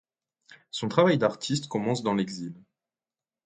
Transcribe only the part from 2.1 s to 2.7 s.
l'exil.